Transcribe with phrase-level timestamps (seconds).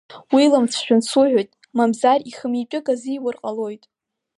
[0.33, 3.83] Уиламцәажәан, суҳәоит, мамзар ихы митәик азиур ҟалоит.